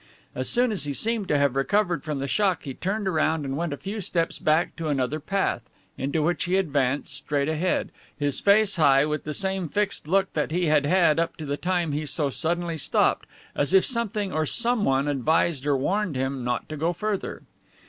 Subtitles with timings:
[0.33, 3.55] As soon as he seemed to have recovered from that shock he turned around and
[3.55, 5.61] went a few steps back to another path,
[5.95, 10.49] into which he advanced, straight ahead, his face high, with the same fixed look that
[10.49, 14.43] he had had up to the time he so suddenly stopped, as if something or
[14.47, 17.43] someone advised or warned him not to go further.